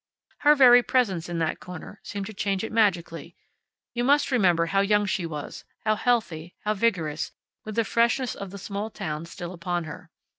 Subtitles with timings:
[0.39, 3.35] Her very presence in that corner seemed to change it magically.
[3.93, 7.33] You must remember how young she was, how healthy, how vigorous,
[7.65, 10.09] with the freshness of the small town still upon her.